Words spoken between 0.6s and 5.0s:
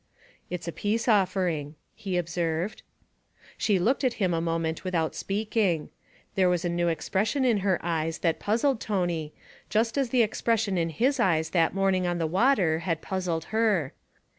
a peace offering,' he observed. She looked at him a moment